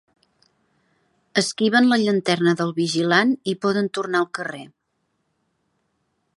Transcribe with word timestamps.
Esquiven 1.41 1.89
la 1.91 1.99
llanterna 2.05 2.55
del 2.63 2.73
vigilant 2.79 3.37
i 3.53 3.57
poden 3.67 3.93
tornar 3.99 4.25
al 4.25 4.29
carrer. 4.39 4.65